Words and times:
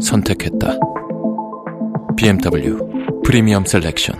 선택했다. 0.00 0.78
BMW 2.16 2.78
프리미엄 3.24 3.64
셀렉션. 3.64 4.18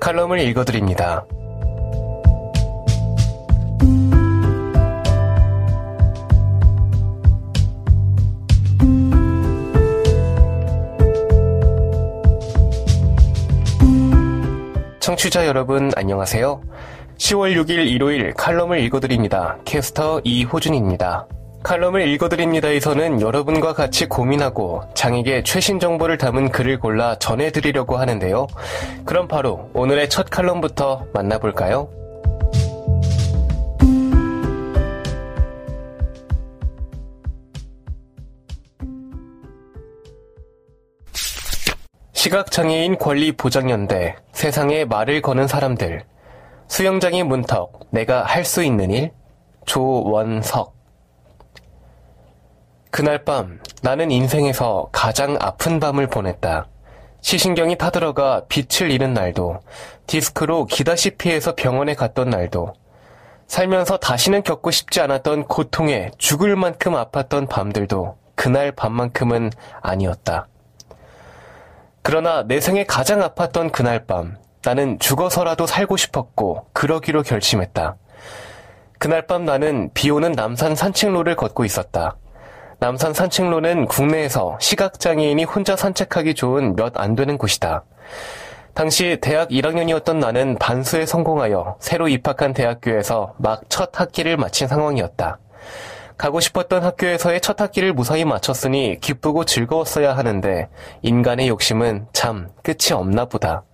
칼럼을 0.00 0.40
읽어드립니다. 0.40 1.24
청취자 15.22 15.46
여러분 15.46 15.92
안녕하세요. 15.94 16.60
10월 17.16 17.54
6일 17.54 17.86
일요일 17.86 18.34
칼럼을 18.34 18.80
읽어드립니다. 18.80 19.56
캐스터 19.64 20.20
이호준입니다. 20.24 21.28
칼럼을 21.62 22.08
읽어드립니다에서는 22.08 23.20
여러분과 23.20 23.72
같이 23.72 24.06
고민하고 24.06 24.82
장에게 24.96 25.44
최신 25.44 25.78
정보를 25.78 26.18
담은 26.18 26.50
글을 26.50 26.80
골라 26.80 27.14
전해드리려고 27.20 27.98
하는데요. 27.98 28.48
그럼 29.04 29.28
바로 29.28 29.70
오늘의 29.74 30.10
첫 30.10 30.28
칼럼부터 30.28 31.06
만나볼까요? 31.14 31.88
시각장애인 42.22 42.98
권리 42.98 43.32
보장연대, 43.32 44.14
세상에 44.42 44.84
말을 44.84 45.22
거는 45.22 45.46
사람들, 45.46 46.02
수영장의 46.66 47.22
문턱, 47.22 47.86
내가 47.90 48.24
할 48.24 48.44
수 48.44 48.64
있는 48.64 48.90
일, 48.90 49.12
조원석. 49.66 50.74
그날 52.90 53.22
밤, 53.22 53.60
나는 53.82 54.10
인생에서 54.10 54.88
가장 54.90 55.36
아픈 55.38 55.78
밤을 55.78 56.08
보냈다. 56.08 56.66
시신경이 57.20 57.78
타들어가 57.78 58.46
빛을 58.48 58.90
잃은 58.90 59.14
날도, 59.14 59.60
디스크로 60.08 60.64
기다시피해서 60.64 61.54
병원에 61.54 61.94
갔던 61.94 62.28
날도, 62.28 62.72
살면서 63.46 63.98
다시는 63.98 64.42
겪고 64.42 64.72
싶지 64.72 65.00
않았던 65.00 65.44
고통에 65.44 66.10
죽을 66.18 66.56
만큼 66.56 66.94
아팠던 66.94 67.48
밤들도 67.48 68.16
그날 68.34 68.72
밤만큼은 68.72 69.52
아니었다. 69.82 70.48
그러나 72.02 72.42
내 72.46 72.60
생에 72.60 72.84
가장 72.84 73.20
아팠던 73.20 73.72
그날 73.72 74.04
밤, 74.06 74.36
나는 74.64 74.98
죽어서라도 74.98 75.66
살고 75.66 75.96
싶었고, 75.96 76.66
그러기로 76.72 77.22
결심했다. 77.22 77.96
그날 78.98 79.26
밤 79.26 79.44
나는 79.44 79.90
비 79.94 80.10
오는 80.10 80.32
남산 80.32 80.74
산책로를 80.74 81.36
걷고 81.36 81.64
있었다. 81.64 82.16
남산 82.78 83.14
산책로는 83.14 83.86
국내에서 83.86 84.58
시각장애인이 84.60 85.44
혼자 85.44 85.76
산책하기 85.76 86.34
좋은 86.34 86.74
몇 86.76 86.96
안 86.96 87.14
되는 87.14 87.38
곳이다. 87.38 87.84
당시 88.74 89.18
대학 89.20 89.50
1학년이었던 89.50 90.16
나는 90.16 90.56
반수에 90.58 91.04
성공하여 91.06 91.76
새로 91.78 92.08
입학한 92.08 92.54
대학교에서 92.54 93.34
막 93.38 93.62
첫 93.68 94.00
학기를 94.00 94.36
마친 94.36 94.66
상황이었다. 94.66 95.38
가고 96.16 96.40
싶었던 96.40 96.82
학교에서의 96.82 97.40
첫 97.40 97.60
학기를 97.60 97.92
무사히 97.92 98.24
마쳤으니 98.24 98.98
기쁘고 99.00 99.44
즐거웠어야 99.44 100.16
하는데 100.16 100.68
인간의 101.02 101.48
욕심은 101.48 102.06
참 102.12 102.48
끝이 102.62 102.92
없나 102.92 103.24
보다. 103.24 103.64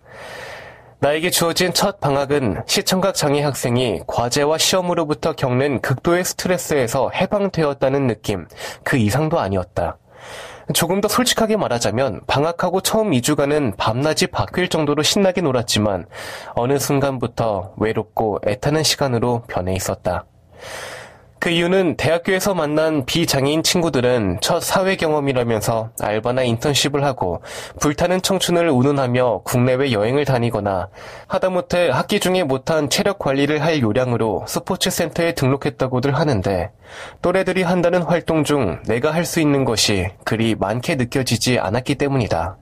나에게 1.00 1.31
주어진 1.31 1.72
첫 1.72 2.00
방학은 2.00 2.62
시청각 2.66 3.15
장애 3.15 3.41
학생이 3.43 4.00
과제와 4.09 4.59
시험으로부터 4.59 5.32
겪는 5.32 5.81
극도의 5.81 6.25
스트레스에서 6.25 7.10
해방되었다는 7.15 8.09
느낌, 8.09 8.49
그 8.82 8.97
이상도 8.97 9.38
아니었다. 9.38 9.97
조금 10.75 11.00
더 11.00 11.09
솔직하게 11.09 11.56
말하자면 11.56 12.22
방학하고 12.26 12.81
처음 12.81 13.12
2주간은 13.12 13.76
밤낮이 13.76 14.26
바뀔 14.26 14.69
정도로 14.69 15.03
신나게 15.03 15.41
놀았지만 15.41 16.06
어느 16.55 16.78
순간부터 16.78 17.75
외롭고 17.78 18.41
애타는 18.47 18.82
시간으로 18.82 19.44
변해 19.49 19.75
있었다. 19.75 20.26
그 21.41 21.50
이유는 21.50 21.97
대학교에서 21.97 22.53
만난 22.54 23.04
비장애인 23.04 23.62
친구들은 23.62 24.38
첫 24.41 24.60
사회 24.60 24.97
경험이라면서 24.97 25.91
알바나 26.00 26.43
인턴십을 26.43 27.04
하고 27.04 27.43
불타는 27.78 28.22
청춘을 28.22 28.69
운운하며 28.69 29.43
국내외 29.44 29.93
여행을 29.93 30.25
다니거나 30.25 30.88
하다못해 31.28 31.91
학기 31.91 32.19
중에 32.19 32.43
못한 32.43 32.91
체력 32.91 33.21
관리를 33.21 33.62
할 33.62 33.81
요량으로 33.81 34.47
스포츠 34.49 34.91
센터에 34.91 35.34
등록했다고들 35.34 36.16
하는데 36.16 36.72
또래들이 37.22 37.62
한다는 37.62 38.03
활동 38.03 38.43
중 38.43 38.81
내가 38.87 39.12
할 39.12 39.28
수 39.28 39.41
있는 39.41 39.66
것이 39.66 40.09
그리 40.25 40.55
많게 40.55 40.94
느껴지지 40.94 41.59
않았기 41.59 41.97
때문이다. 41.97 42.56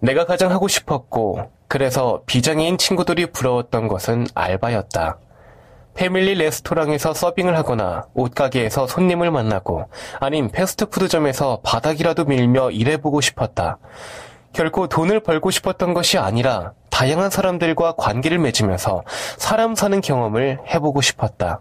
내가 0.00 0.26
가장 0.26 0.50
하고 0.50 0.66
싶었고 0.66 1.48
그래서 1.68 2.22
비장애인 2.26 2.76
친구들이 2.76 3.26
부러웠던 3.26 3.86
것은 3.86 4.26
알바였다. 4.34 5.18
패밀리 5.94 6.34
레스토랑에서 6.34 7.14
서빙을 7.14 7.56
하거나 7.56 8.06
옷가게에서 8.14 8.86
손님을 8.86 9.30
만나고 9.30 9.88
아님 10.18 10.48
패스트푸드점에서 10.50 11.60
바닥이라도 11.62 12.24
밀며 12.24 12.70
일해보고 12.70 13.20
싶었다. 13.20 13.78
결코 14.52 14.88
돈을 14.88 15.20
벌고 15.20 15.50
싶었던 15.50 15.94
것이 15.94 16.18
아니라 16.18 16.72
다양한 16.90 17.30
사람들과 17.30 17.92
관계를 17.96 18.38
맺으면서 18.38 19.02
사람 19.36 19.74
사는 19.74 20.00
경험을 20.00 20.60
해보고 20.66 21.00
싶었다. 21.00 21.60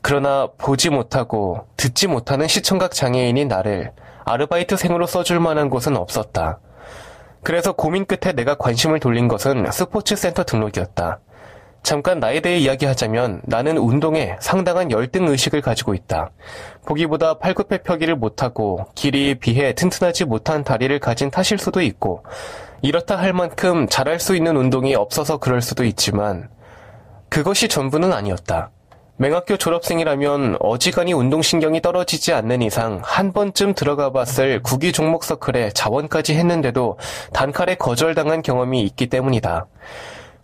그러나 0.00 0.48
보지 0.56 0.90
못하고 0.90 1.66
듣지 1.76 2.06
못하는 2.06 2.46
시청각 2.48 2.92
장애인인 2.92 3.48
나를 3.48 3.92
아르바이트생으로 4.24 5.06
써줄 5.06 5.40
만한 5.40 5.70
곳은 5.70 5.96
없었다. 5.96 6.60
그래서 7.42 7.72
고민 7.72 8.04
끝에 8.04 8.32
내가 8.32 8.56
관심을 8.56 9.00
돌린 9.00 9.28
것은 9.28 9.70
스포츠 9.70 10.16
센터 10.16 10.44
등록이었다. 10.44 11.20
잠깐 11.88 12.20
나에 12.20 12.40
대해 12.40 12.58
이야기하자면 12.58 13.40
나는 13.44 13.78
운동에 13.78 14.36
상당한 14.40 14.90
열등 14.90 15.26
의식을 15.26 15.62
가지고 15.62 15.94
있다. 15.94 16.28
보기보다 16.84 17.38
팔굽혀펴기를 17.38 18.14
못하고 18.14 18.84
길이에 18.94 19.32
비해 19.32 19.72
튼튼하지 19.72 20.26
못한 20.26 20.64
다리를 20.64 20.98
가진 20.98 21.30
탓일 21.30 21.56
수도 21.58 21.80
있고 21.80 22.24
이렇다 22.82 23.16
할 23.16 23.32
만큼 23.32 23.88
잘할 23.88 24.20
수 24.20 24.36
있는 24.36 24.58
운동이 24.58 24.94
없어서 24.94 25.38
그럴 25.38 25.62
수도 25.62 25.82
있지만 25.82 26.50
그것이 27.30 27.68
전부는 27.68 28.12
아니었다. 28.12 28.68
맹학교 29.16 29.56
졸업생이라면 29.56 30.58
어지간히 30.60 31.14
운동신경이 31.14 31.80
떨어지지 31.80 32.34
않는 32.34 32.60
이상 32.60 33.00
한 33.02 33.32
번쯤 33.32 33.72
들어가 33.72 34.12
봤을 34.12 34.62
구기 34.62 34.92
종목 34.92 35.24
서클에 35.24 35.70
자원까지 35.70 36.34
했는데도 36.34 36.98
단칼에 37.32 37.76
거절당한 37.76 38.42
경험이 38.42 38.82
있기 38.82 39.06
때문이다. 39.06 39.66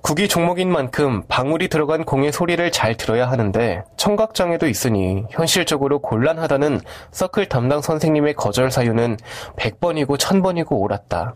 국기 0.05 0.29
종목인 0.29 0.71
만큼 0.71 1.23
방울이 1.29 1.69
들어간 1.69 2.05
공의 2.05 2.31
소리를 2.31 2.71
잘 2.73 2.95
들어야 2.95 3.27
하는데 3.31 3.85
청각장애도 3.97 4.69
있으니 4.69 5.25
현실적으로 5.31 6.01
곤란하다는 6.01 6.83
서클 7.11 7.49
담당 7.49 7.81
선생님의 7.81 8.35
거절 8.35 8.71
사유는 8.71 9.17
100번이고 9.57 10.19
1000번이고 10.19 10.73
옳았다. 10.73 11.35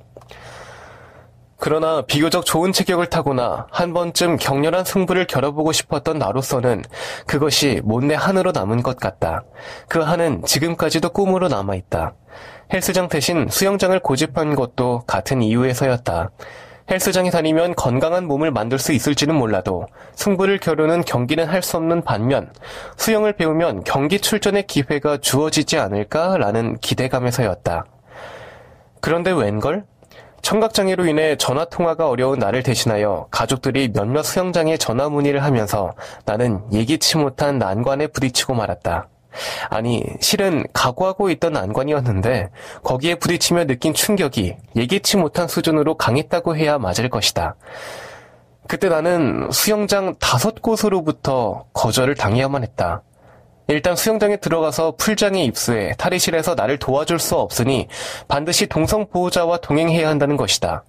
그러나 1.56 2.03
비교적 2.03 2.44
좋은 2.44 2.73
체격을 2.73 3.06
타거나 3.06 3.69
한 3.70 3.94
번쯤 3.94 4.37
격렬한 4.37 4.85
승부를 4.85 5.26
겨뤄보고 5.26 5.73
싶었던 5.73 6.19
나로서는 6.19 6.85
그것이 7.26 7.81
못내 7.85 8.14
한으로 8.14 8.53
남은 8.53 8.82
것 8.82 8.99
같다. 8.99 9.44
그 9.88 10.00
한은 10.00 10.44
지금까지도 10.44 11.09
꿈으로 11.09 11.49
남아있다. 11.49 12.12
헬스장 12.71 13.09
대신 13.09 13.49
수영장을 13.49 13.99
고집한 13.99 14.55
것도 14.56 15.05
같은 15.06 15.41
이유에서였다. 15.41 16.32
헬스장에 16.90 17.31
다니면 17.31 17.75
건강한 17.75 18.26
몸을 18.26 18.50
만들 18.50 18.79
수 18.79 18.93
있을지는 18.93 19.35
몰라도 19.35 19.87
승부를 20.14 20.58
겨루는 20.58 21.02
경기는 21.05 21.44
할 21.46 21.62
수 21.62 21.76
없는 21.76 22.02
반면 22.02 22.50
수영을 22.96 23.32
배우면 23.35 23.85
경기 23.85 24.20
출전의 24.20 24.67
기회가 24.67 25.19
주어지지 25.19 25.76
않을까라는 25.76 26.79
기대감에서였다. 26.79 27.85
그런데 29.00 29.32
웬걸? 29.32 29.85
청각장애로 30.40 31.06
인해 31.06 31.37
전화통화가 31.37 32.08
어려운 32.08 32.38
나를 32.38 32.62
대신하여 32.62 33.26
가족들이 33.31 33.90
몇몇 33.93 34.23
수영장에 34.23 34.76
전화 34.76 35.08
문의를 35.08 35.43
하면서 35.43 35.93
나는 36.25 36.62
예기치 36.73 37.19
못한 37.19 37.58
난관에 37.58 38.06
부딪히고 38.06 38.55
말았다. 38.55 39.08
아니, 39.70 40.02
실은 40.20 40.64
각오하고 40.73 41.31
있던 41.31 41.52
난관이었는데 41.52 42.50
거기에 42.82 43.17
부딪히며 43.17 43.67
느낀 43.67 43.94
충격이 43.94 44.56
예기치 44.76 45.17
못한 45.17 45.49
수준으로 45.49 45.96
강했다고 45.96 46.56
해야 46.56 46.79
맞을 46.79 47.08
것이다. 47.08 47.56
그때 48.67 48.88
나는 48.88 49.49
수영장 49.50 50.14
다섯 50.19 50.61
곳으로부터 50.61 51.64
거절을 51.73 52.14
당해야만 52.14 52.62
했다. 52.62 53.02
일단 53.69 53.96
수영장에 53.96 54.37
들어가서 54.37 54.94
풀장에 54.96 55.44
입수해 55.44 55.94
탈의실에서 55.99 56.55
나를 56.55 56.79
도와줄 56.79 57.19
수 57.19 57.37
없으니 57.37 57.87
반드시 58.26 58.67
동성 58.67 59.06
보호자와 59.06 59.58
동행해야 59.58 60.08
한다는 60.08 60.37
것이다. 60.37 60.85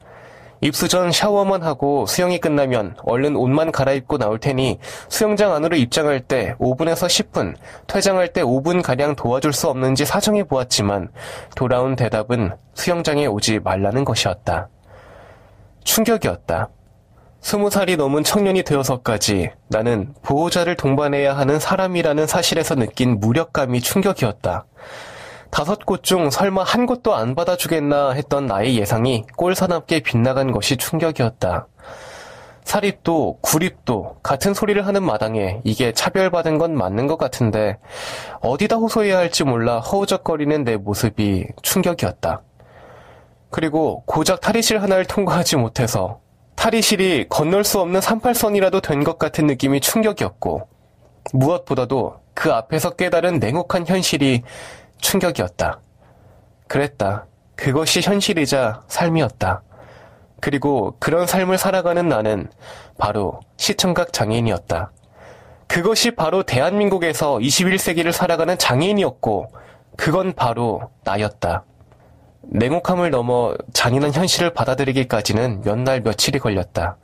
입수 0.62 0.90
전 0.90 1.12
샤워만 1.12 1.64
하고 1.64 2.06
수영이 2.06 2.40
끝나면 2.40 2.96
얼른 3.04 3.36
옷만 3.38 3.72
갈아입고 3.72 4.18
나올 4.18 4.40
테니 4.40 4.80
수영장 5.08 5.54
안으로 5.54 5.78
입장할 5.78 6.20
때 6.20 6.56
5분에서 6.60 7.08
10분, 7.08 7.56
퇴장할 7.88 8.34
때 8.34 8.44
5분가량 8.44 9.16
도와줄 9.16 9.54
수 9.54 9.70
없는지 9.70 10.06
사정해 10.06 10.44
보았지만 10.44 11.10
돌아온 11.56 11.96
대답은 11.96 12.52
수영장에 12.74 13.26
오지 13.26 13.60
말라는 13.60 14.04
것이었다. 14.04 14.68
충격이었다. 15.86 16.70
스무 17.42 17.70
살이 17.70 17.96
넘은 17.96 18.26
청년이 18.26 18.64
되어서까지 18.64 19.52
나는 19.70 20.14
보호자를 20.24 20.76
동반해야 20.76 21.38
하는 21.38 21.58
사람이라는 21.58 22.28
사실에서 22.28 22.76
느낀 22.76 23.20
무력감이 23.22 23.80
충격이었다. 23.80 24.66
다섯 25.50 25.86
곳 25.86 26.04
중 26.04 26.30
설마 26.30 26.64
한 26.64 26.86
곳도 26.86 27.16
안 27.16 27.36
받아주겠나 27.36 28.12
했던 28.12 28.46
나의 28.46 28.78
예상이 28.78 29.24
꼴사납게 29.36 30.02
빗나간 30.02 30.52
것이 30.52 30.78
충격이었다. 30.78 31.68
사립도 32.64 33.40
구립도 33.42 34.18
같은 34.22 34.54
소리를 34.54 34.86
하는 34.86 35.04
마당에 35.04 35.60
이게 35.64 35.92
차별받은 35.92 36.60
건 36.60 36.76
맞는 36.76 37.08
것 37.08 37.18
같은데 37.18 37.78
어디다 38.42 38.76
호소해야 38.76 39.18
할지 39.18 39.44
몰라 39.44 39.80
허우적거리는 39.80 40.64
내 40.64 40.78
모습이 40.78 41.48
충격이었다. 41.64 42.44
그리고 43.50 44.04
고작 44.06 44.42
탈의실 44.42 44.82
하나를 44.82 45.06
통과하지 45.06 45.56
못해서 45.56 46.20
탈의실이 46.56 47.28
건널 47.30 47.64
수 47.64 47.80
없는 47.80 48.00
38선이라도 48.02 48.84
된 48.84 49.04
것 49.04 49.18
같은 49.18 49.48
느낌이 49.48 49.80
충격이었고, 49.80 50.68
무엇보다도 51.34 52.16
그 52.34 52.52
앞에서 52.54 52.92
깨달은 52.92 53.40
냉혹한 53.40 53.88
현실이 53.88 54.44
충격이었다. 55.00 55.80
그랬다. 56.68 57.26
그것이 57.56 58.02
현실이자 58.02 58.84
삶이었다. 58.88 59.62
그리고 60.40 60.96
그런 61.00 61.28
삶을 61.28 61.58
살아가는 61.58 62.08
나는 62.08 62.50
바로 62.98 63.40
시청각 63.58 64.14
장애인이었다. 64.14 64.92
그것이 65.68 66.12
바로 66.12 66.44
대한민국에서 66.44 67.38
21세기를 67.38 68.12
살아가는 68.12 68.58
장애인이었고, 68.58 69.52
그건 69.98 70.34
바로 70.34 70.90
나였다. 71.04 71.64
냉혹함을 72.42 73.12
넘어 73.12 73.54
잔인한 73.74 74.14
현실을 74.14 74.54
받아들이기까지는 74.54 75.62
몇 75.64 75.78
날 75.78 76.02
며칠이 76.02 76.40
걸렸다. 76.40 76.98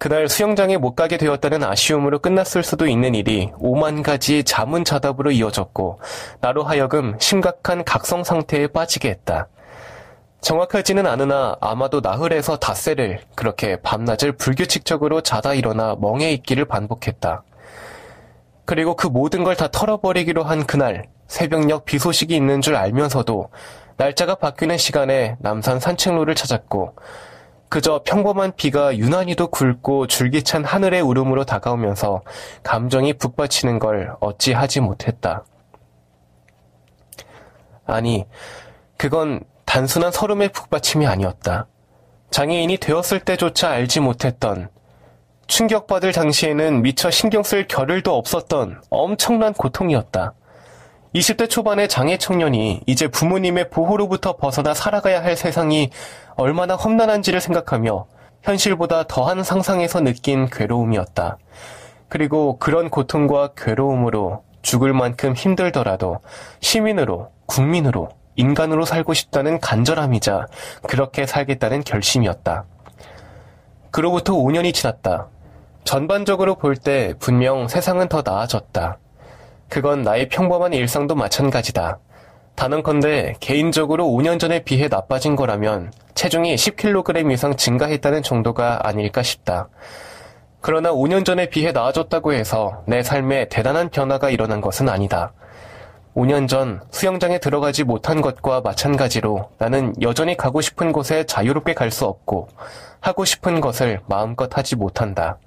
그날 0.00 0.30
수영장에 0.30 0.78
못 0.78 0.94
가게 0.94 1.18
되었다는 1.18 1.62
아쉬움으로 1.62 2.20
끝났을 2.20 2.62
수도 2.62 2.86
있는 2.86 3.14
일이 3.14 3.52
오만 3.58 4.02
가지 4.02 4.42
자문자답으로 4.44 5.30
이어졌고 5.30 6.00
나로 6.40 6.62
하여금 6.62 7.16
심각한 7.20 7.84
각성 7.84 8.24
상태에 8.24 8.66
빠지게 8.68 9.10
했다. 9.10 9.48
정확하지는 10.40 11.06
않으나 11.06 11.58
아마도 11.60 12.00
나흘에서 12.00 12.56
닷새를 12.56 13.20
그렇게 13.34 13.76
밤낮을 13.82 14.32
불규칙적으로 14.38 15.20
자다 15.20 15.52
일어나 15.52 15.94
멍해 16.00 16.32
있기를 16.32 16.64
반복했다. 16.64 17.42
그리고 18.64 18.96
그 18.96 19.06
모든 19.06 19.44
걸 19.44 19.54
다 19.54 19.68
털어버리기로 19.68 20.44
한 20.44 20.64
그날 20.66 21.04
새벽녘 21.28 21.84
비 21.84 21.98
소식이 21.98 22.34
있는 22.34 22.62
줄 22.62 22.74
알면서도 22.74 23.50
날짜가 23.98 24.36
바뀌는 24.36 24.78
시간에 24.78 25.36
남산 25.40 25.78
산책로를 25.78 26.36
찾았고 26.36 26.94
그저 27.70 28.02
평범한 28.04 28.52
비가 28.56 28.96
유난히도 28.96 29.46
굵고 29.46 30.08
줄기찬 30.08 30.64
하늘의 30.64 31.02
울음으로 31.02 31.44
다가오면서 31.44 32.22
감정이 32.64 33.12
북받치는 33.12 33.78
걸 33.78 34.12
어찌하지 34.18 34.80
못했다. 34.80 35.44
아니, 37.86 38.26
그건 38.96 39.44
단순한 39.66 40.10
서름의 40.10 40.48
북받침이 40.48 41.06
아니었다. 41.06 41.68
장애인이 42.30 42.76
되었을 42.78 43.20
때조차 43.20 43.70
알지 43.70 44.00
못했던 44.00 44.68
충격받을 45.46 46.12
당시에는 46.12 46.82
미처 46.82 47.08
신경 47.10 47.44
쓸 47.44 47.68
겨를도 47.68 48.16
없었던 48.16 48.82
엄청난 48.90 49.52
고통이었다. 49.52 50.34
20대 51.14 51.50
초반의 51.50 51.88
장애 51.88 52.16
청년이 52.18 52.82
이제 52.86 53.08
부모님의 53.08 53.70
보호로부터 53.70 54.36
벗어나 54.36 54.74
살아가야 54.74 55.22
할 55.22 55.36
세상이 55.36 55.90
얼마나 56.36 56.76
험난한지를 56.76 57.40
생각하며 57.40 58.06
현실보다 58.42 59.04
더한 59.08 59.42
상상에서 59.42 60.00
느낀 60.00 60.48
괴로움이었다. 60.48 61.38
그리고 62.08 62.58
그런 62.58 62.90
고통과 62.90 63.50
괴로움으로 63.56 64.44
죽을 64.62 64.92
만큼 64.92 65.34
힘들더라도 65.34 66.20
시민으로, 66.60 67.30
국민으로, 67.46 68.10
인간으로 68.36 68.84
살고 68.84 69.12
싶다는 69.14 69.58
간절함이자 69.58 70.46
그렇게 70.86 71.26
살겠다는 71.26 71.82
결심이었다. 71.82 72.64
그로부터 73.90 74.34
5년이 74.34 74.72
지났다. 74.72 75.28
전반적으로 75.84 76.54
볼 76.54 76.76
때 76.76 77.14
분명 77.18 77.66
세상은 77.66 78.08
더 78.08 78.22
나아졌다. 78.24 78.98
그건 79.70 80.02
나의 80.02 80.28
평범한 80.28 80.72
일상도 80.72 81.14
마찬가지다. 81.14 82.00
단언컨대 82.56 83.36
개인적으로 83.38 84.04
5년 84.04 84.40
전에 84.40 84.64
비해 84.64 84.88
나빠진 84.88 85.36
거라면 85.36 85.92
체중이 86.14 86.56
10kg 86.56 87.32
이상 87.32 87.56
증가했다는 87.56 88.24
정도가 88.24 88.80
아닐까 88.86 89.22
싶다. 89.22 89.68
그러나 90.60 90.90
5년 90.90 91.24
전에 91.24 91.48
비해 91.48 91.70
나아졌다고 91.70 92.32
해서 92.32 92.82
내 92.86 93.04
삶에 93.04 93.48
대단한 93.48 93.90
변화가 93.90 94.28
일어난 94.30 94.60
것은 94.60 94.88
아니다. 94.88 95.32
5년 96.16 96.48
전 96.48 96.80
수영장에 96.90 97.38
들어가지 97.38 97.84
못한 97.84 98.20
것과 98.20 98.62
마찬가지로 98.62 99.50
나는 99.58 99.94
여전히 100.02 100.36
가고 100.36 100.60
싶은 100.60 100.90
곳에 100.90 101.24
자유롭게 101.24 101.74
갈 101.74 101.92
수 101.92 102.06
없고 102.06 102.48
하고 102.98 103.24
싶은 103.24 103.60
것을 103.60 104.00
마음껏 104.08 104.54
하지 104.58 104.74
못한다. 104.74 105.38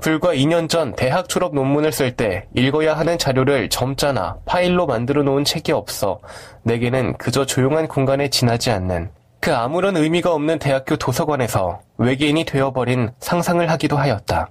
불과 0.00 0.34
2년 0.34 0.68
전 0.68 0.94
대학 0.94 1.28
졸업 1.28 1.54
논문을 1.54 1.90
쓸 1.92 2.14
때 2.14 2.46
읽어야 2.54 2.96
하는 2.96 3.18
자료를 3.18 3.68
점자나 3.70 4.38
파일로 4.44 4.86
만들어 4.86 5.22
놓은 5.22 5.44
책이 5.44 5.72
없어 5.72 6.20
내게는 6.64 7.16
그저 7.16 7.46
조용한 7.46 7.88
공간에 7.88 8.28
지나지 8.28 8.70
않는 8.70 9.10
그 9.40 9.54
아무런 9.54 9.96
의미가 9.96 10.32
없는 10.34 10.58
대학교 10.58 10.96
도서관에서 10.96 11.80
외계인이 11.98 12.44
되어버린 12.44 13.10
상상을 13.20 13.68
하기도 13.70 13.96
하였다. 13.96 14.50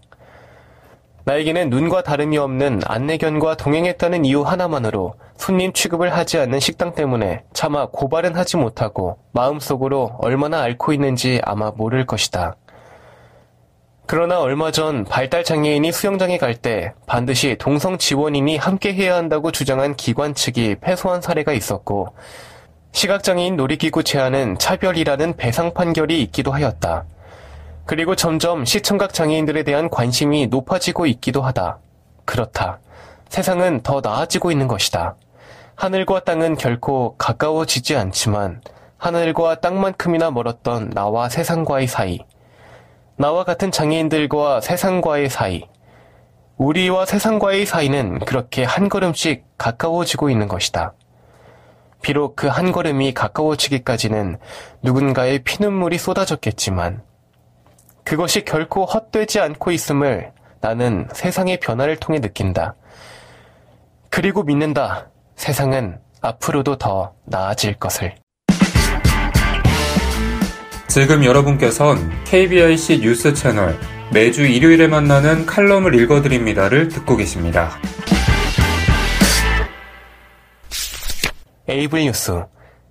나에게는 1.25 1.70
눈과 1.70 2.04
다름이 2.04 2.38
없는 2.38 2.82
안내견과 2.86 3.58
동행했다는 3.58 4.25
이유 4.25 4.44
하나만으로 4.44 5.16
손님 5.38 5.74
취급을 5.74 6.16
하지 6.16 6.38
않는 6.38 6.60
식당 6.60 6.94
때문에 6.94 7.44
차마 7.52 7.88
고발은 7.88 8.36
하지 8.36 8.58
못하고 8.58 9.18
마음속으로 9.32 10.18
얼마나 10.20 10.62
앓고 10.62 10.94
있는지 10.94 11.42
아마 11.44 11.72
모를 11.72 12.06
것이다. 12.06 12.56
그러나 14.08 14.40
얼마 14.40 14.70
전 14.72 15.04
발달장애인이 15.04 15.92
수영장에 15.92 16.38
갈 16.38 16.56
때 16.56 16.94
반드시 17.06 17.58
동성 17.60 17.98
지원인이 17.98 18.58
함께 18.58 18.94
해야 18.94 19.16
한다고 19.16 19.52
주장한 19.52 19.96
기관 19.96 20.34
측이 20.34 20.78
패소한 20.80 21.22
사례가 21.22 21.52
있었고 21.54 22.14
시각장애인 22.94 23.58
놀이기구 23.58 24.04
제한은 24.04 24.58
차별이라는 24.58 25.36
배상 25.36 25.74
판결이 25.74 26.22
있기도 26.24 26.52
하였다. 26.52 27.04
그리고 27.86 28.16
점점 28.16 28.64
시청각 28.64 29.14
장애인들에 29.14 29.64
대한 29.64 29.90
관심이 29.90 30.48
높아지고 30.48 31.08
있기도 31.08 31.42
하다. 31.42 31.80
그렇다. 32.24 32.80
세상은 33.28 33.82
더 33.82 34.02
나아지고 34.02 34.52
있는 34.52 34.68
것이다. 34.68 35.16
하늘과 35.76 36.24
땅은 36.24 36.56
결코 36.56 37.16
가까워지지 37.18 37.98
않지만 37.98 38.62
하늘과 38.98 39.60
땅만큼이나 39.60 40.32
멀었던 40.32 40.92
나와 40.92 41.28
세상과의 41.28 41.88
사이, 41.88 42.20
나와 43.18 43.44
같은 43.44 43.72
장애인들과 43.72 44.62
세상과의 44.62 45.30
사이, 45.30 45.64
우리와 46.58 47.06
세상과의 47.06 47.66
사이는 47.66 48.20
그렇게 48.20 48.64
한 48.64 48.90
걸음씩 48.90 49.46
가까워지고 49.58 50.30
있는 50.30 50.48
것이다. 50.48 50.94
비록 52.02 52.36
그 52.36 52.48
한 52.48 52.72
걸음이 52.72 53.14
가까워지기까지는 53.14 54.38
누군가의 54.84 55.40
피눈물이 55.40 55.98
쏟아졌겠지만, 55.98 57.02
그것이 58.04 58.46
결코 58.46 58.86
헛되지 58.86 59.40
않고 59.40 59.72
있음을 59.72 60.32
나는 60.62 61.08
세상의 61.14 61.60
변화를 61.60 61.96
통해 61.96 62.20
느낀다. 62.20 62.76
그리고 64.10 64.44
믿는다. 64.44 65.10
세상은 65.36 66.00
앞으로도 66.22 66.78
더 66.78 67.14
나아질 67.26 67.76
것을. 67.76 68.16
지금 70.96 71.25
여러분께선 71.25 72.24
KBIC 72.24 73.02
뉴스 73.02 73.34
채널 73.34 73.78
매주 74.14 74.46
일요일에 74.46 74.88
만나는 74.88 75.46
칼럼을 75.46 75.94
읽어드립니다를 75.94 76.88
듣고 76.88 77.18
계십니다. 77.18 77.72
에이블 81.68 82.06
뉴스. 82.06 82.46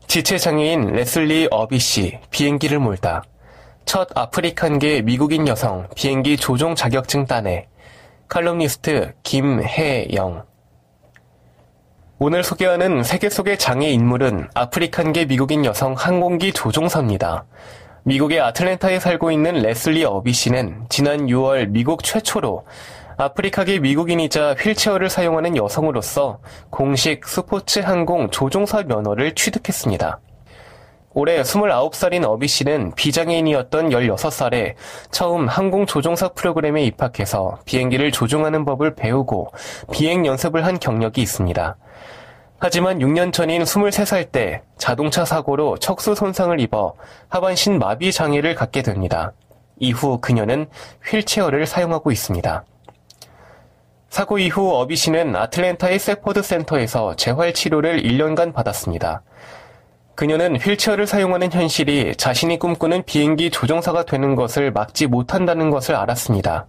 지체장애인 0.06 0.92
레슬리 0.92 1.48
어비 1.50 1.78
씨 1.78 2.18
비행기를 2.30 2.78
몰다. 2.78 3.24
첫 3.86 4.08
아프리칸계 4.14 5.00
미국인 5.00 5.48
여성 5.48 5.88
비행기 5.96 6.36
조종 6.36 6.74
자격증 6.74 7.24
따내. 7.24 7.68
칼럼니스트 8.28 9.14
김혜영. 9.22 10.44
오늘 12.18 12.44
소개하는 12.44 13.02
세계 13.02 13.30
속의 13.30 13.58
장애 13.58 13.88
인물은 13.88 14.48
아프리칸계 14.52 15.24
미국인 15.24 15.64
여성 15.64 15.94
항공기 15.94 16.52
조종사입니다. 16.52 17.46
미국의 18.06 18.38
아틀랜타에 18.38 19.00
살고 19.00 19.30
있는 19.30 19.62
레슬리 19.62 20.04
어비 20.04 20.34
씨는 20.34 20.84
지난 20.90 21.26
6월 21.26 21.70
미국 21.70 22.02
최초로 22.02 22.66
아프리카계 23.16 23.78
미국인이자 23.78 24.56
휠체어를 24.58 25.08
사용하는 25.08 25.56
여성으로서 25.56 26.38
공식 26.68 27.26
스포츠 27.26 27.78
항공 27.78 28.28
조종사 28.28 28.82
면허를 28.82 29.34
취득했습니다. 29.34 30.20
올해 31.14 31.40
29살인 31.40 32.24
어비 32.28 32.46
씨는 32.46 32.92
비장애인이었던 32.94 33.88
16살에 33.88 34.74
처음 35.10 35.48
항공 35.48 35.86
조종사 35.86 36.28
프로그램에 36.28 36.84
입학해서 36.84 37.58
비행기를 37.64 38.12
조종하는 38.12 38.66
법을 38.66 38.96
배우고 38.96 39.50
비행 39.92 40.26
연습을 40.26 40.66
한 40.66 40.78
경력이 40.78 41.22
있습니다. 41.22 41.76
하지만 42.58 42.98
6년 42.98 43.32
전인 43.32 43.62
23살 43.62 44.32
때 44.32 44.62
자동차 44.78 45.24
사고로 45.24 45.78
척수 45.78 46.14
손상을 46.14 46.58
입어 46.60 46.94
하반신 47.28 47.78
마비 47.78 48.12
장애를 48.12 48.54
갖게 48.54 48.82
됩니다. 48.82 49.32
이후 49.78 50.18
그녀는 50.20 50.66
휠체어를 51.04 51.66
사용하고 51.66 52.10
있습니다. 52.12 52.64
사고 54.08 54.38
이후 54.38 54.72
어비 54.74 54.94
씨는 54.94 55.34
아틀랜타의 55.34 55.98
세포드 55.98 56.42
센터에서 56.42 57.16
재활 57.16 57.52
치료를 57.52 58.00
1년간 58.02 58.54
받았습니다. 58.54 59.22
그녀는 60.14 60.56
휠체어를 60.56 61.08
사용하는 61.08 61.50
현실이 61.50 62.14
자신이 62.14 62.60
꿈꾸는 62.60 63.02
비행기 63.02 63.50
조종사가 63.50 64.04
되는 64.04 64.36
것을 64.36 64.70
막지 64.70 65.08
못한다는 65.08 65.70
것을 65.70 65.96
알았습니다. 65.96 66.66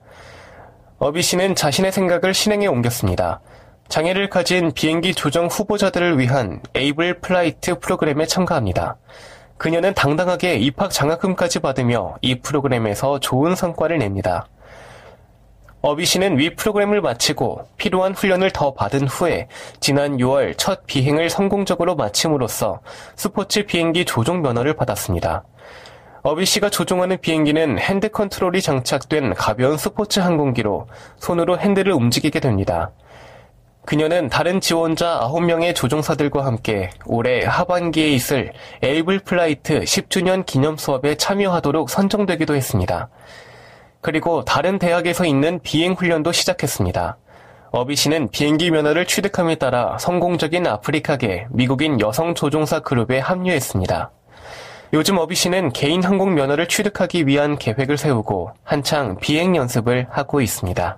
어비 0.97 1.21
씨는 1.21 1.53
자신의 1.53 1.91
생각을 1.91 2.33
실행에 2.33 2.65
옮겼습니다. 2.65 3.41
장애를 3.87 4.29
가진 4.29 4.71
비행기 4.71 5.13
조종 5.13 5.47
후보자들을 5.47 6.19
위한 6.19 6.61
에이블 6.73 7.19
플라이트 7.19 7.79
프로그램에 7.79 8.25
참가합니다. 8.25 8.97
그녀는 9.57 9.93
당당하게 9.93 10.55
입학 10.55 10.91
장학금까지 10.91 11.59
받으며 11.59 12.15
이 12.21 12.39
프로그램에서 12.39 13.19
좋은 13.19 13.55
성과를 13.55 13.99
냅니다. 13.99 14.47
어비 15.81 16.03
씨는 16.03 16.39
위 16.39 16.55
프로그램을 16.55 16.99
마치고 16.99 17.67
필요한 17.77 18.15
훈련을 18.15 18.51
더 18.51 18.73
받은 18.73 19.07
후에 19.07 19.47
지난 19.79 20.17
6월 20.17 20.57
첫 20.57 20.87
비행을 20.87 21.29
성공적으로 21.29 21.95
마침으로써 21.95 22.79
스포츠 23.15 23.67
비행기 23.67 24.05
조종 24.05 24.41
면허를 24.41 24.73
받았습니다. 24.73 25.43
어비 26.23 26.43
씨가 26.43 26.71
조종하는 26.71 27.19
비행기는 27.21 27.77
hand 27.77 28.09
control이 28.09 28.63
장착된 28.63 29.35
가벼운 29.35 29.77
스포츠 29.77 30.19
항공기로 30.19 30.87
손으로 31.17 31.59
핸들을 31.59 31.93
움직이게 31.93 32.39
됩니다. 32.39 32.91
그녀는 33.85 34.29
다른 34.29 34.59
지원자 34.61 35.19
9명의 35.21 35.75
조종사들과 35.75 36.45
함께 36.45 36.89
올해 37.05 37.43
하반기에 37.45 38.09
있을 38.09 38.51
에이블 38.81 39.19
플라이트 39.19 39.81
10주년 39.81 40.45
기념 40.45 40.75
수업에 40.75 41.15
참여하도록 41.15 41.89
선정되기도 41.89 42.55
했습니다. 42.55 43.09
그리고 44.01 44.43
다른 44.43 44.79
대학에서 44.79 45.25
있는 45.25 45.59
비행 45.61 45.93
훈련도 45.93 46.31
시작했습니다. 46.31 47.17
어비 47.71 47.95
씨는 47.95 48.29
비행기 48.29 48.71
면허를 48.71 49.05
취득함에 49.05 49.55
따라 49.55 49.97
성공적인 49.97 50.65
아프리카계 50.65 51.47
미국인 51.49 51.99
여성 51.99 52.33
조종사 52.33 52.79
그룹에 52.79 53.19
합류했습니다. 53.19 54.11
요즘 54.93 55.17
어비 55.17 55.35
씨는 55.35 55.73
개인 55.73 56.03
항공 56.03 56.35
면허를 56.35 56.67
취득하기 56.67 57.27
위한 57.27 57.57
계획을 57.57 57.97
세우고 57.97 58.51
한창 58.63 59.17
비행 59.17 59.55
연습을 59.55 60.07
하고 60.09 60.39
있습니다. 60.41 60.97